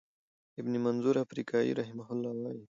[0.61, 2.63] ابن منظور افریقایی رحمه الله وایی،